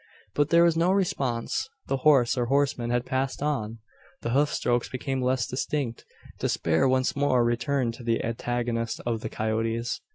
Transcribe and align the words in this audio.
But 0.33 0.49
there 0.49 0.63
was 0.63 0.75
no 0.75 0.91
response. 0.91 1.69
The 1.85 1.97
horse, 1.97 2.35
or 2.35 2.47
horseman, 2.47 2.89
had 2.89 3.05
passed 3.05 3.43
on. 3.43 3.77
The 4.23 4.31
hoof 4.31 4.51
strokes 4.51 4.89
became 4.89 5.21
less 5.21 5.45
distinct. 5.45 6.05
Despair 6.39 6.89
once 6.89 7.15
more 7.15 7.43
returned 7.43 7.93
to 7.93 8.03
the 8.03 8.23
antagonist 8.25 8.99
of 9.05 9.21
the 9.21 9.29
coyotes. 9.29 10.01